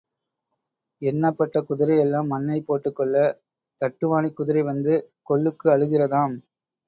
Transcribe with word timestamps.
எண்ணப்பட்ட 1.01 1.61
குதிரை 1.61 1.99
எல்லாம் 1.99 2.27
மண்ணைப் 2.27 2.65
போட்டுக் 2.65 2.95
கொள்ள, 2.95 3.15
தட்டுவாணிக் 3.81 4.33
குதிரை 4.33 4.61
வந்து 4.61 4.95
கொள்ளுக்கு 5.23 5.69
அழுகிறதாம். 5.69 6.35